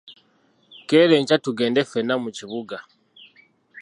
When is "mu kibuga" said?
2.23-2.77